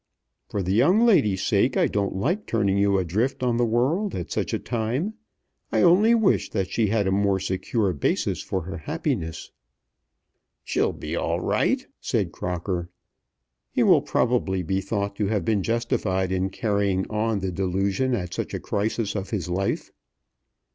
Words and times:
"For 0.49 0.63
the 0.63 0.73
young 0.73 1.05
lady's 1.05 1.43
sake, 1.43 1.77
I 1.77 1.85
don't 1.85 2.15
like 2.15 2.47
turning 2.47 2.79
you 2.79 2.97
adrift 2.97 3.43
on 3.43 3.57
the 3.57 3.65
world 3.65 4.15
at 4.15 4.31
such 4.31 4.51
a 4.51 4.57
time. 4.57 5.13
I 5.71 5.83
only 5.83 6.15
wish 6.15 6.49
that 6.49 6.71
she 6.71 6.87
had 6.87 7.05
a 7.05 7.11
more 7.11 7.39
secure 7.39 7.93
basis 7.93 8.41
for 8.41 8.63
her 8.63 8.77
happiness." 8.77 9.51
"She'll 10.63 10.91
be 10.91 11.15
all 11.15 11.39
right," 11.39 11.85
said 11.99 12.31
Crocker. 12.31 12.89
He 13.69 13.83
will 13.83 14.01
probably 14.01 14.63
be 14.63 14.81
thought 14.81 15.15
to 15.17 15.27
have 15.27 15.45
been 15.45 15.61
justified 15.61 16.31
in 16.31 16.49
carrying 16.49 17.05
on 17.11 17.41
the 17.41 17.51
delusion 17.51 18.15
at 18.15 18.33
such 18.33 18.55
a 18.55 18.59
crisis 18.59 19.13
of 19.13 19.29
his 19.29 19.49
life. 19.49 19.91